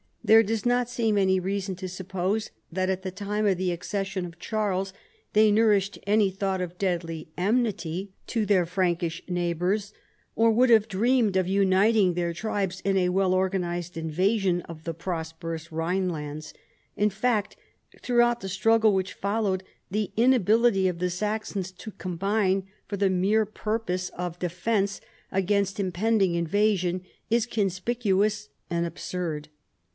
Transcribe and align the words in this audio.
There 0.23 0.41
does 0.41 0.65
not 0.65 0.89
seem 0.89 1.17
any 1.17 1.39
reason 1.39 1.75
to 1.75 1.87
suppose 1.87 2.51
that 2.71 2.89
at 2.89 3.01
the 3.03 3.11
time 3.11 3.45
of 3.45 3.57
the 3.57 3.71
accession 3.71 4.25
of 4.25 4.39
Charles 4.39 4.93
they 5.33 5.51
nourished 5.51 5.99
any 6.07 6.31
thought 6.31 6.61
of 6.61 6.77
deadly 6.79 7.29
enmity 7.37 8.11
to 8.27 8.45
their 8.45 8.65
Frankish 8.65 9.21
neighbors, 9.27 9.93
or 10.35 10.51
would 10.51 10.69
have 10.71 10.87
dreamed 10.87 11.35
of 11.37 11.47
uniting 11.47 12.13
their 12.13 12.33
tribes 12.33 12.81
in 12.81 12.97
a 12.97 13.09
well 13.09 13.33
or 13.33 13.49
ganized 13.49 13.95
invasion 13.97 14.61
of 14.61 14.85
the 14.85 14.93
prosperous 14.93 15.71
Rhine 15.71 16.09
lands— 16.09 16.53
in 16.95 17.09
fact, 17.09 17.55
throughout 18.01 18.39
the 18.41 18.49
struggle 18.49 18.93
which 18.93 19.13
followed, 19.13 19.63
the 19.91 20.11
inability 20.17 20.87
of 20.87 20.97
tlie 20.97 21.11
Saxons 21.11 21.71
to 21.73 21.91
combine 21.91 22.67
for 22.87 22.97
the 22.97 23.09
mere 23.09 23.45
purpose 23.45 24.09
of 24.09 24.39
defence 24.39 24.99
against 25.31 25.79
impending 25.79 26.33
invasion 26.35 27.01
is 27.29 27.45
conspicuous 27.45 28.49
and 28.69 28.85
absurd. 28.85 29.49